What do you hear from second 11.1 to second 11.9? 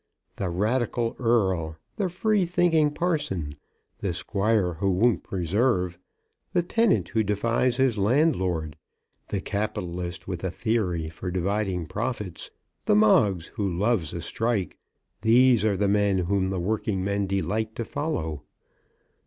dividing